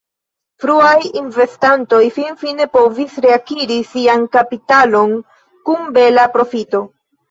[0.63, 5.19] Fruaj investantoj finfine povis reakiri sian kapitalon
[5.71, 6.87] kun bela profito.